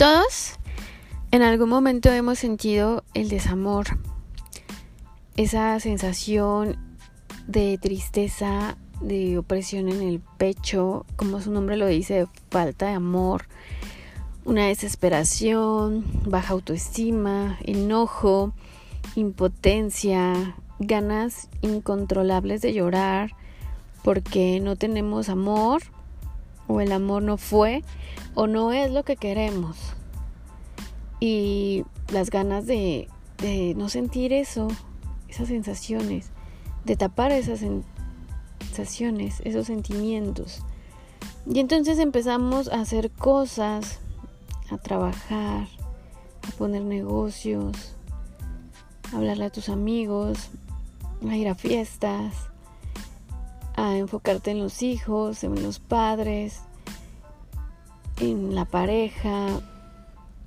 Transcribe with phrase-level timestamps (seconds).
[0.00, 0.54] Todos
[1.30, 3.98] en algún momento hemos sentido el desamor,
[5.36, 6.78] esa sensación
[7.46, 13.44] de tristeza, de opresión en el pecho, como su nombre lo dice, falta de amor,
[14.46, 18.54] una desesperación, baja autoestima, enojo,
[19.16, 23.32] impotencia, ganas incontrolables de llorar
[24.02, 25.82] porque no tenemos amor
[26.70, 27.82] o el amor no fue
[28.34, 29.76] o no es lo que queremos.
[31.18, 33.08] Y las ganas de,
[33.76, 34.68] no sentir eso,
[35.28, 36.30] esas sensaciones,
[36.84, 37.60] de tapar esas
[38.60, 40.62] sensaciones, esos sentimientos.
[41.46, 43.98] Y entonces empezamos a hacer cosas,
[44.70, 45.66] a trabajar,
[46.42, 47.94] a poner negocios,
[49.12, 50.50] a hablarle a tus amigos,
[51.28, 52.34] a ir a fiestas,
[53.80, 56.60] a enfocarte en los hijos, en los padres,
[58.20, 59.46] en la pareja.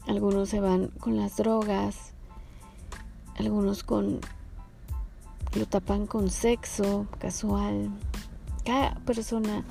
[0.07, 2.13] Algunos se van con las drogas,
[3.35, 4.19] algunos con
[5.55, 7.89] lo tapan con sexo casual.
[8.65, 9.63] Cada persona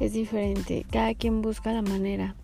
[0.00, 2.34] es diferente, cada quien busca la manera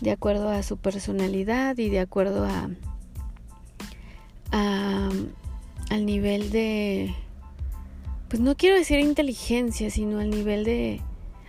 [0.00, 2.70] de acuerdo a su personalidad y de acuerdo a,
[4.50, 5.10] a
[5.90, 7.14] al nivel de
[8.36, 11.00] pues no quiero decir inteligencia, sino al nivel de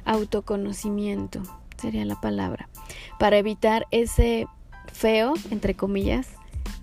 [0.05, 1.41] autoconocimiento,
[1.75, 2.69] sería la palabra,
[3.19, 4.47] para evitar ese
[4.93, 6.29] feo, entre comillas,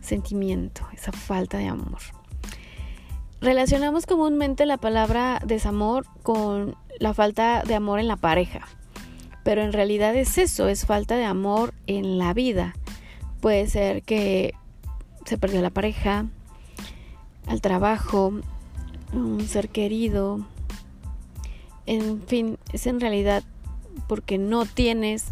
[0.03, 2.01] sentimiento, esa falta de amor.
[3.41, 8.61] Relacionamos comúnmente la palabra desamor con la falta de amor en la pareja,
[9.43, 12.75] pero en realidad es eso, es falta de amor en la vida.
[13.41, 14.53] Puede ser que
[15.25, 16.27] se perdió la pareja,
[17.47, 18.35] al trabajo,
[19.17, 20.45] un ser querido.
[21.87, 23.43] En fin, es en realidad
[24.09, 25.27] porque no tienes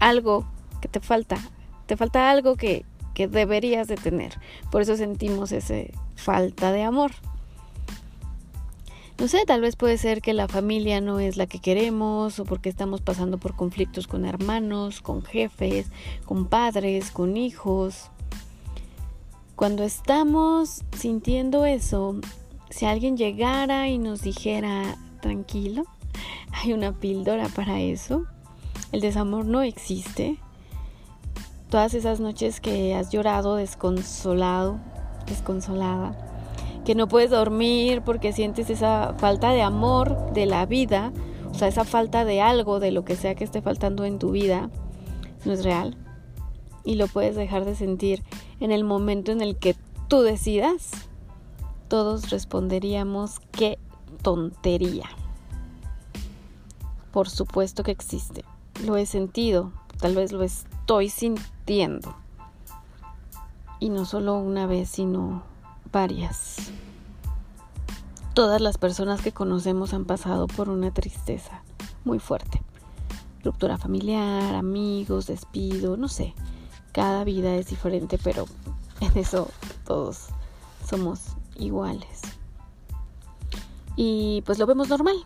[0.00, 0.46] algo
[0.80, 1.38] que te falta.
[1.86, 2.84] Te falta algo que,
[3.14, 4.34] que deberías de tener.
[4.70, 5.74] Por eso sentimos esa
[6.16, 7.12] falta de amor.
[9.18, 12.44] No sé, tal vez puede ser que la familia no es la que queremos o
[12.44, 15.88] porque estamos pasando por conflictos con hermanos, con jefes,
[16.24, 18.10] con padres, con hijos.
[19.56, 22.20] Cuando estamos sintiendo eso,
[22.70, 25.84] si alguien llegara y nos dijera, tranquilo,
[26.52, 28.24] hay una píldora para eso,
[28.92, 30.38] el desamor no existe.
[31.70, 34.78] Todas esas noches que has llorado desconsolado,
[35.26, 36.16] desconsolada,
[36.84, 41.12] que no puedes dormir porque sientes esa falta de amor de la vida,
[41.50, 44.30] o sea, esa falta de algo, de lo que sea que esté faltando en tu
[44.30, 44.70] vida,
[45.44, 45.96] no es real.
[46.84, 48.22] Y lo puedes dejar de sentir
[48.60, 49.76] en el momento en el que
[50.08, 51.07] tú decidas
[51.88, 53.78] todos responderíamos qué
[54.22, 55.08] tontería.
[57.12, 58.44] Por supuesto que existe.
[58.84, 62.14] Lo he sentido, tal vez lo estoy sintiendo.
[63.80, 65.42] Y no solo una vez, sino
[65.90, 66.56] varias.
[68.34, 71.62] Todas las personas que conocemos han pasado por una tristeza
[72.04, 72.62] muy fuerte.
[73.42, 76.34] Ruptura familiar, amigos, despido, no sé.
[76.92, 78.46] Cada vida es diferente, pero
[79.00, 79.48] en eso
[79.84, 80.26] todos
[80.88, 82.22] somos iguales.
[83.96, 85.16] Y pues lo vemos normal.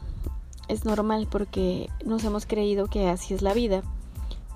[0.68, 3.82] Es normal porque nos hemos creído que así es la vida,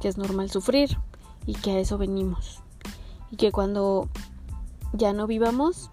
[0.00, 0.96] que es normal sufrir
[1.46, 2.60] y que a eso venimos.
[3.30, 4.08] Y que cuando
[4.92, 5.90] ya no vivamos,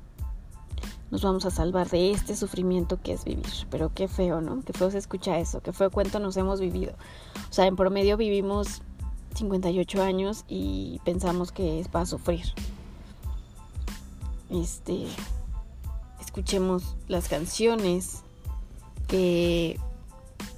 [1.12, 3.46] nos vamos a salvar de este sufrimiento que es vivir.
[3.70, 4.62] Pero qué feo, ¿no?
[4.62, 6.94] Qué feo se escucha eso, qué feo cuento nos hemos vivido.
[7.50, 8.82] O sea, en promedio vivimos
[9.36, 12.46] 58 años y pensamos que es para sufrir.
[14.50, 15.08] Este,
[16.34, 18.24] escuchemos las canciones
[19.08, 19.80] que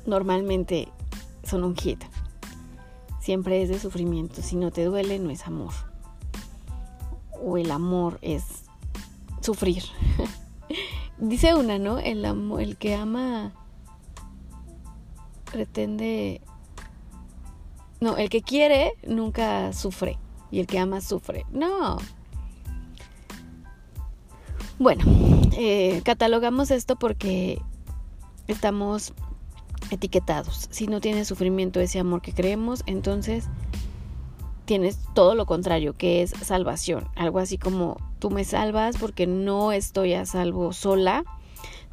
[0.06, 0.88] normalmente
[1.44, 2.02] son un hit.
[3.20, 4.42] Siempre es de sufrimiento.
[4.42, 5.74] Si no te duele, no es amor.
[7.44, 8.46] O el amor es
[9.42, 9.84] sufrir.
[11.18, 12.00] Dice una, ¿no?
[12.00, 13.52] El, el que ama
[15.52, 16.40] pretende...
[18.00, 20.18] No, el que quiere nunca sufre.
[20.52, 21.46] Y el que ama sufre.
[21.52, 21.98] No,
[24.80, 25.04] bueno,
[25.58, 27.62] eh, catalogamos esto porque
[28.48, 29.14] estamos
[29.92, 30.68] etiquetados.
[30.72, 33.46] Si no tienes sufrimiento, ese amor que creemos, entonces
[34.66, 37.08] tienes todo lo contrario, que es salvación.
[37.16, 41.24] Algo así como tú me salvas porque no estoy a salvo sola,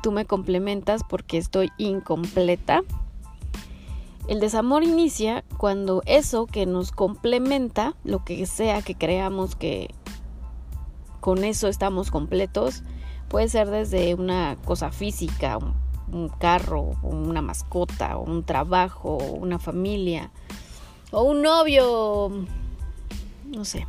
[0.03, 2.83] tú me complementas porque estoy incompleta.
[4.29, 9.95] El desamor inicia cuando eso que nos complementa, lo que sea que creamos que
[11.23, 12.83] con eso estamos completos.
[13.29, 20.33] Puede ser desde una cosa física, un, carro, una mascota, un trabajo, una familia,
[21.13, 22.45] o un novio,
[23.47, 23.87] no sé.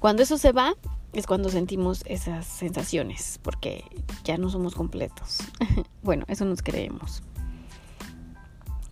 [0.00, 0.74] Cuando eso se va,
[1.12, 3.84] es cuando sentimos esas sensaciones, porque
[4.24, 5.40] ya no somos completos.
[6.02, 7.22] bueno, eso nos creemos.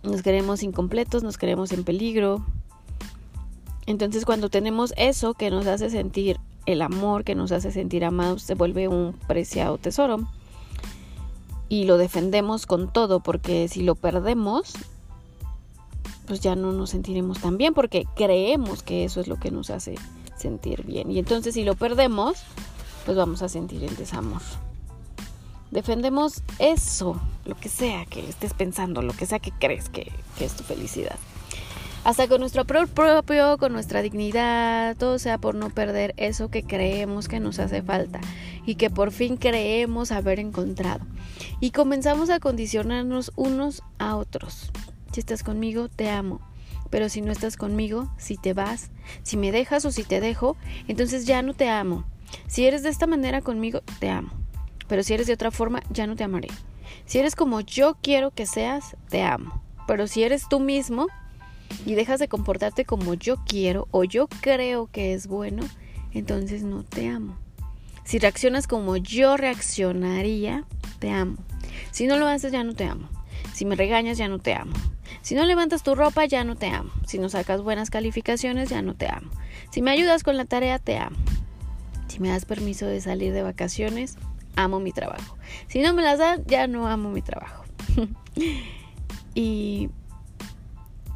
[0.03, 2.45] Nos creemos incompletos, nos creemos en peligro.
[3.87, 8.43] Entonces cuando tenemos eso que nos hace sentir el amor, que nos hace sentir amados,
[8.43, 10.19] se vuelve un preciado tesoro.
[11.69, 14.73] Y lo defendemos con todo, porque si lo perdemos,
[16.27, 19.69] pues ya no nos sentiremos tan bien, porque creemos que eso es lo que nos
[19.69, 19.95] hace
[20.37, 21.09] sentir bien.
[21.09, 22.37] Y entonces si lo perdemos,
[23.05, 24.41] pues vamos a sentir el desamor.
[25.71, 30.55] Defendemos eso, lo que sea que estés pensando, lo que sea que crees que, es
[30.55, 31.17] tu felicidad.
[32.07, 37.27] Hasta con nuestro propio, con nuestra dignidad, todo sea por no perder eso que creemos
[37.27, 38.21] que nos hace falta
[38.65, 41.05] y que por fin creemos haber encontrado.
[41.59, 44.71] Y comenzamos a condicionarnos unos a otros.
[45.11, 46.39] Si estás conmigo, te amo.
[46.89, 48.89] Pero si no estás conmigo, si te vas,
[49.23, 50.55] si me dejas o si te dejo,
[50.87, 52.05] entonces ya no te amo.
[52.47, 54.29] Si eres de esta manera conmigo, te amo.
[54.87, 56.47] Pero si eres de otra forma, ya no te amaré.
[57.05, 59.61] Si eres como yo quiero que seas, te amo.
[59.87, 61.07] Pero si eres tú mismo
[61.85, 65.63] y dejas de comportarte como yo quiero o yo creo que es bueno,
[66.13, 67.37] entonces no te amo.
[68.03, 70.63] Si reaccionas como yo reaccionaría,
[70.99, 71.37] te amo.
[71.91, 73.09] Si no lo haces, ya no te amo.
[73.53, 74.73] Si me regañas, ya no te amo.
[75.21, 76.89] Si no levantas tu ropa, ya no te amo.
[77.05, 79.29] Si no sacas buenas calificaciones, ya no te amo.
[79.71, 81.17] Si me ayudas con la tarea, te amo.
[82.07, 84.17] Si me das permiso de salir de vacaciones,
[84.55, 85.37] amo mi trabajo.
[85.67, 87.65] Si no me las das, ya no amo mi trabajo.
[89.35, 89.89] y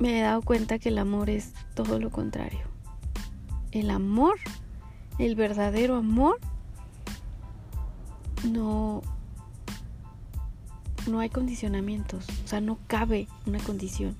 [0.01, 2.61] me he dado cuenta que el amor es todo lo contrario.
[3.71, 4.37] El amor,
[5.19, 6.39] el verdadero amor,
[8.49, 9.03] no
[11.07, 14.15] no hay condicionamientos, o sea, no cabe una condición.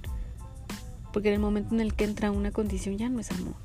[1.12, 3.56] Porque en el momento en el que entra una condición ya no es amor.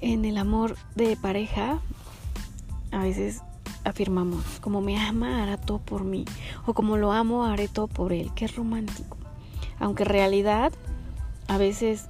[0.00, 1.80] En el amor de pareja,
[2.90, 3.42] a veces
[3.84, 6.24] afirmamos, como me ama, hará todo por mí.
[6.66, 8.30] O como lo amo, haré todo por él.
[8.34, 9.16] Qué romántico.
[9.78, 10.72] Aunque en realidad,
[11.48, 12.08] a veces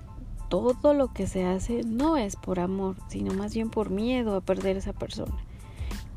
[0.49, 4.41] todo lo que se hace no es por amor, sino más bien por miedo a
[4.41, 5.37] perder a esa persona.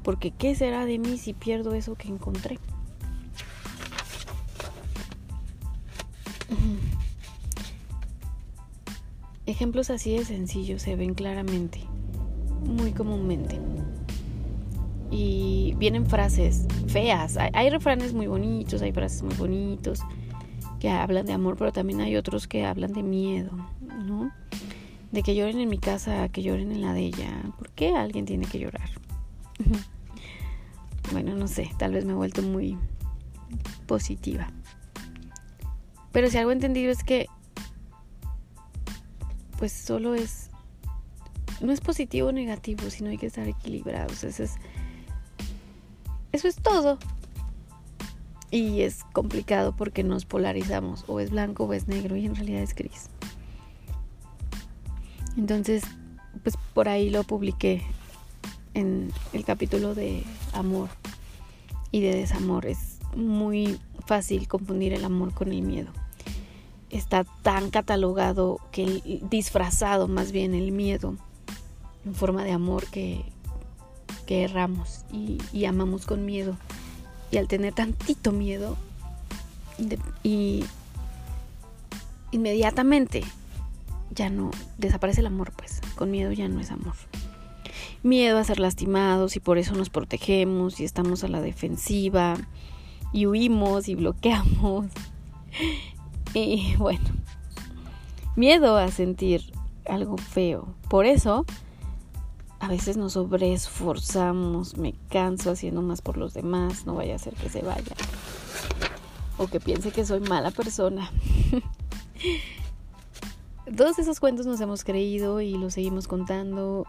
[0.03, 2.59] Porque ¿qué será de mí si pierdo eso que encontré?
[9.45, 11.79] Ejemplos así de sencillos se ven claramente,
[12.65, 13.59] muy comúnmente.
[15.09, 17.37] Y vienen frases feas.
[17.37, 20.01] Hay, refranes muy bonitos, hay frases muy bonitos
[20.79, 23.51] que hablan de amor, pero también hay otros que hablan de miedo,
[24.05, 24.31] ¿no?
[25.11, 27.41] De que lloren en mi casa, que lloren en la de ella.
[27.57, 28.89] ¿Por qué alguien tiene que llorar?
[31.13, 32.77] Bueno, no sé, tal vez me he vuelto muy
[33.85, 34.47] positiva.
[36.11, 37.27] Pero si algo he entendido es que
[39.57, 40.49] pues solo es
[41.61, 44.23] no es positivo o negativo, sino hay que estar equilibrados.
[44.23, 44.55] Eso es
[46.37, 46.97] eso es todo.
[48.49, 52.61] Y es complicado porque nos polarizamos, o es blanco o es negro y en realidad
[52.61, 53.09] es gris.
[55.35, 55.83] Entonces,
[56.43, 57.83] pues por ahí lo publiqué
[58.73, 60.23] en el capítulo de
[60.53, 60.89] amor
[61.91, 62.65] y de desamor.
[62.65, 65.91] Es muy fácil confundir el amor con el miedo.
[66.89, 71.15] Está tan catalogado que disfrazado más bien el miedo
[72.05, 73.25] en forma de amor que,
[74.27, 76.55] que erramos y, amamos con miedo.
[77.31, 78.77] Y al tener tantito miedo,
[80.23, 80.63] y
[82.31, 83.23] inmediatamente
[84.11, 86.93] ya no desaparece el amor, pues con miedo ya no es amor
[88.03, 92.35] miedo a ser lastimados y por eso nos protegemos y estamos a la defensiva
[93.13, 94.87] y huimos y bloqueamos.
[96.33, 97.05] Y bueno,
[98.35, 99.41] miedo a sentir
[99.87, 100.75] algo feo.
[100.89, 101.45] Por eso
[102.67, 107.33] a veces nos sobreesforzamos, me canso haciendo más por los demás, no vaya a ser
[107.33, 107.95] que se vaya.
[109.37, 111.09] O que piense que soy mala persona.
[113.77, 116.85] Todos esos cuentos nos hemos creído y los seguimos contando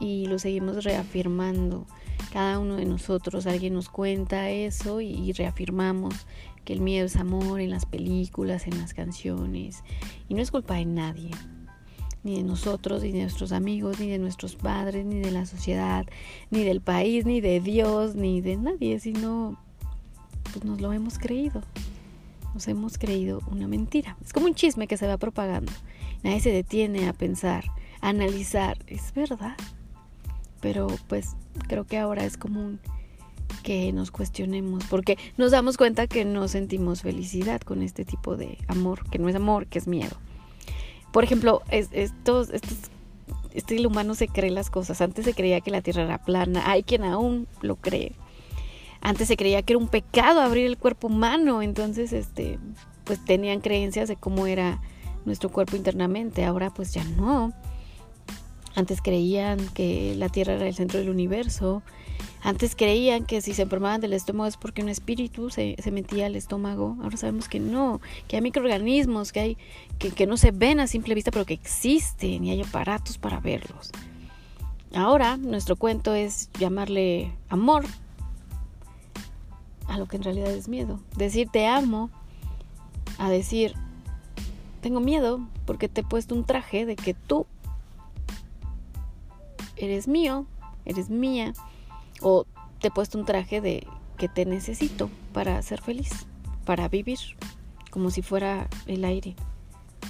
[0.00, 1.86] y lo seguimos reafirmando.
[2.32, 6.14] Cada uno de nosotros, alguien nos cuenta eso y reafirmamos
[6.64, 9.84] que el miedo es amor en las películas, en las canciones.
[10.30, 11.32] Y no es culpa de nadie,
[12.22, 16.06] ni de nosotros, ni de nuestros amigos, ni de nuestros padres, ni de la sociedad,
[16.50, 19.58] ni del país, ni de Dios, ni de nadie, sino
[20.52, 21.62] pues nos lo hemos creído.
[22.54, 24.16] Nos hemos creído una mentira.
[24.24, 25.72] Es como un chisme que se va propagando.
[26.22, 27.64] Nadie se detiene a pensar,
[28.02, 28.76] a analizar.
[28.86, 29.56] ¿Es verdad?
[30.62, 31.36] pero pues
[31.68, 32.80] creo que ahora es común
[33.62, 38.56] que nos cuestionemos porque nos damos cuenta que no sentimos felicidad con este tipo de
[38.68, 40.16] amor, que no es amor, que es miedo.
[41.12, 42.78] Por ejemplo, estos, estos,
[43.52, 45.00] este humano se cree las cosas.
[45.00, 46.70] Antes se creía que la Tierra era plana.
[46.70, 48.12] Hay quien aún lo cree.
[49.00, 51.60] Antes se creía que era un pecado abrir el cuerpo humano.
[51.60, 52.58] Entonces, este,
[53.04, 54.80] pues tenían creencias de cómo era
[55.24, 56.44] nuestro cuerpo internamente.
[56.44, 57.52] Ahora, pues ya no.
[58.74, 61.82] Antes creían que la Tierra era el centro del universo.
[62.44, 66.34] Antes creían que si se enfermaban del estómago es porque un espíritu se, metía al
[66.34, 66.96] estómago.
[67.00, 69.58] Ahora sabemos que no, que hay microorganismos, que, hay,
[69.98, 73.38] que, que no se ven a simple vista, pero que existen y hay aparatos para
[73.38, 73.92] verlos.
[74.92, 77.84] Ahora nuestro cuento es llamarle amor
[79.86, 80.98] a lo que en realidad es miedo.
[81.16, 82.10] Decir te amo
[83.18, 83.74] a decir
[84.80, 87.46] tengo miedo porque te he puesto un traje de que tú
[89.76, 90.44] eres mío,
[90.84, 91.54] eres mía
[92.22, 92.46] o
[92.80, 93.86] te he puesto un traje de
[94.16, 96.26] que te necesito para ser feliz,
[96.64, 97.18] para vivir,
[97.90, 99.34] como si fuera el aire,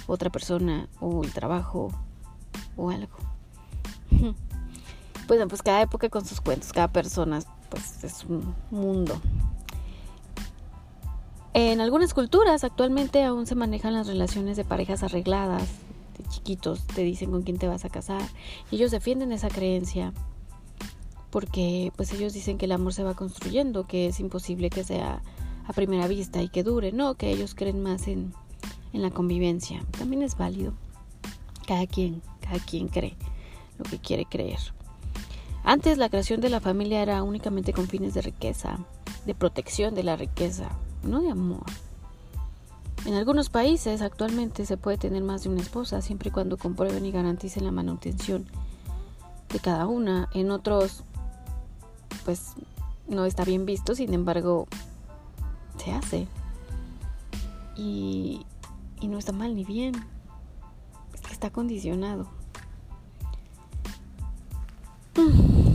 [0.07, 1.91] otra persona o el trabajo
[2.77, 3.17] o algo.
[5.25, 7.39] Pues, pues cada época con sus cuentos, cada persona
[7.69, 9.21] pues es un mundo.
[11.53, 15.63] En algunas culturas actualmente aún se manejan las relaciones de parejas arregladas,
[16.17, 18.21] de chiquitos te dicen con quién te vas a casar.
[18.69, 20.13] Y ellos defienden esa creencia
[21.33, 25.23] porque pues ellos dicen que el amor se va construyendo, que es imposible que sea
[25.65, 28.35] a primera vista y que dure, no, que ellos creen más en,
[28.93, 29.83] en la convivencia.
[29.97, 30.73] También es válido.
[31.65, 33.15] Cada quien, cada quien cree
[33.79, 34.59] lo que quiere creer.
[35.63, 38.77] Antes la creación de la familia era únicamente con fines de riqueza,
[39.25, 40.69] de protección de la riqueza,
[41.01, 41.65] no de amor.
[43.07, 47.07] En algunos países actualmente se puede tener más de una esposa siempre y cuando comprueben
[47.07, 48.45] y garanticen la manutención
[49.51, 50.29] de cada una.
[50.35, 51.03] En otros
[52.25, 52.53] pues
[53.07, 54.67] no está bien visto, sin embargo,
[55.77, 56.27] se hace.
[57.75, 58.45] Y,
[58.99, 59.93] y no está mal ni bien.
[61.31, 62.27] Está condicionado.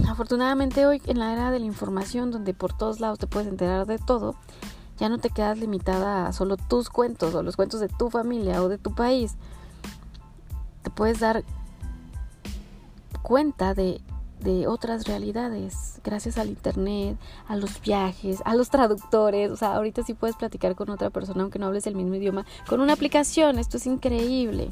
[0.08, 3.86] Afortunadamente hoy en la era de la información donde por todos lados te puedes enterar
[3.86, 4.34] de todo,
[4.98, 8.62] ya no te quedas limitada a solo tus cuentos o los cuentos de tu familia
[8.62, 9.36] o de tu país.
[10.82, 11.44] Te puedes dar
[13.22, 14.00] cuenta de
[14.40, 17.16] de otras realidades, gracias al internet,
[17.48, 21.42] a los viajes, a los traductores, o sea, ahorita sí puedes platicar con otra persona
[21.42, 24.70] aunque no hables el mismo idioma, con una aplicación, esto es increíble.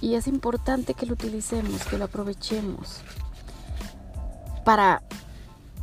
[0.00, 3.00] Y es importante que lo utilicemos, que lo aprovechemos.
[4.64, 5.02] Para,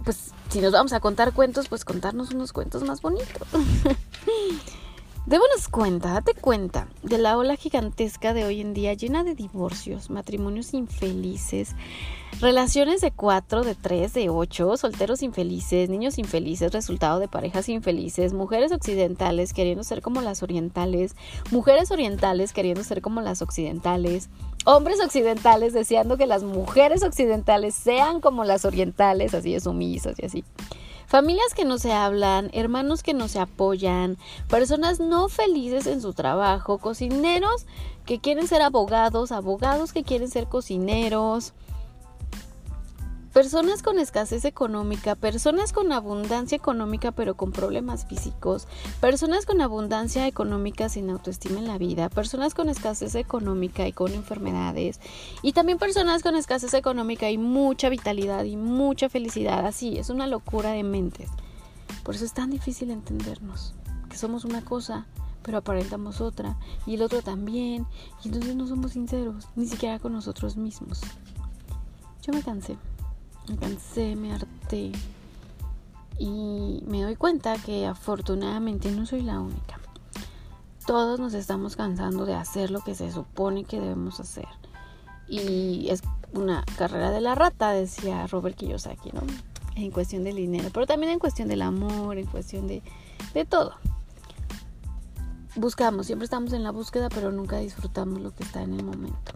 [0.06, 3.48] pues, si nos vamos a contar cuentos, pues contarnos unos cuentos más bonitos.
[5.26, 10.12] Démonos cuenta, date cuenta de la ola gigantesca de hoy en día llena de divorcios,
[10.12, 11.76] matrimonios infelices,
[12.40, 18.34] relaciones de cuatro, de tres, de ocho, solteros infelices, niños infelices, resultado de parejas infelices,
[18.34, 21.16] mujeres occidentales queriendo ser como las orientales,
[21.50, 24.30] mujeres orientales queriendo ser como las occidentales,
[24.66, 30.26] hombres occidentales deseando que las mujeres occidentales sean como las orientales, así es sumisas y
[30.28, 30.44] así.
[31.08, 34.18] Familias que no se hablan, hermanos que no se apoyan,
[34.50, 37.66] personas no felices en su trabajo, cocineros
[38.06, 41.54] que quieren ser abogados, abogados que quieren ser cocineros,
[43.36, 48.66] personas con escasez económica, personas con abundancia económica pero con problemas físicos,
[49.02, 54.14] personas con abundancia económica sin autoestima en la vida, personas con escasez económica y con
[54.14, 55.02] enfermedades,
[55.42, 59.66] y también personas con escasez económica y mucha vitalidad y mucha felicidad.
[59.66, 61.30] Así, es una locura de mentes.
[62.04, 63.74] Por eso es tan difícil entendernos,
[64.10, 65.08] que somos una cosa,
[65.44, 67.86] pero aparentamos otra, y el otro también,
[68.24, 71.02] y entonces no somos sinceros, ni siquiera con nosotros mismos.
[72.22, 72.78] Yo me cansé
[73.48, 74.92] me cansé, me harté.
[76.18, 79.80] Y me doy cuenta que afortunadamente no soy la única.
[80.86, 84.48] Todos nos estamos cansando de hacer lo que se supone que debemos hacer.
[85.28, 89.22] Y es una carrera de la rata, decía Robert Kiyosaki, ¿no?
[89.76, 92.82] En cuestión del dinero, pero también en cuestión del amor, en cuestión de,
[93.34, 93.74] de todo.
[95.56, 99.34] Buscamos, siempre estamos en la búsqueda, pero nunca disfrutamos lo que está en el momento.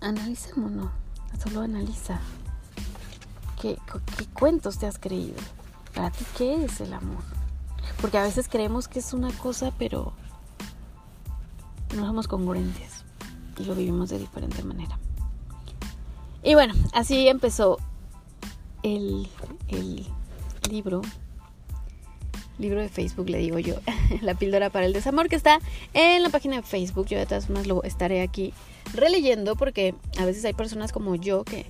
[0.00, 0.90] Analicémonos,
[1.42, 2.20] solo analiza.
[3.60, 3.78] ¿Qué,
[4.16, 5.36] ¿Qué cuentos te has creído?
[5.94, 7.22] Para ti, ¿qué es el amor?
[8.00, 10.12] Porque a veces creemos que es una cosa, pero
[11.96, 13.04] no somos congruentes
[13.58, 14.98] y lo vivimos de diferente manera.
[16.42, 17.78] Y bueno, así empezó
[18.82, 19.28] el,
[19.68, 20.06] el
[20.70, 21.02] libro
[22.58, 23.76] libro de Facebook, le digo yo,
[24.20, 25.60] la píldora para el desamor, que está
[25.94, 27.06] en la página de Facebook.
[27.06, 28.52] Yo de todas formas lo estaré aquí
[28.94, 31.66] releyendo porque a veces hay personas como yo que,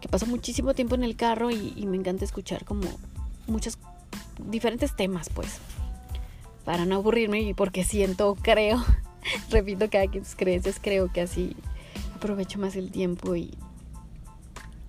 [0.00, 2.82] que paso muchísimo tiempo en el carro y, me encanta escuchar como
[3.46, 3.78] muchos
[4.48, 5.58] diferentes temas, pues.
[6.64, 8.82] para no aburrirme y porque siento, creo,
[9.50, 11.56] repito, cada quien sus creencias, creo que así
[12.16, 13.52] aprovecho más el tiempo y,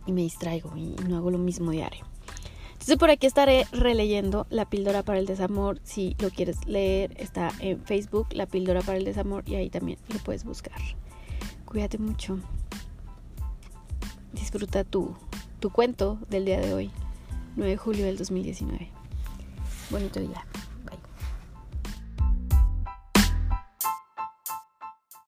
[0.05, 2.12] y me distraigo y no hago lo mismo diario.
[2.83, 5.79] Entonces por aquí estaré releyendo La píldora para el desamor.
[5.85, 9.99] Si lo quieres leer, está en Facebook, La píldora para el desamor, y ahí también
[10.09, 10.75] lo puedes buscar.
[11.63, 12.39] Cuídate mucho.
[14.33, 15.15] Disfruta tu,
[15.61, 16.91] tu cuento del día de hoy,
[17.55, 18.89] 9 de julio del 2019.
[19.89, 20.45] Bonito día.